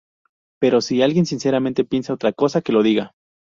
[0.59, 3.13] Pero si alguien sinceramente piensa otra cosa, que lo diga.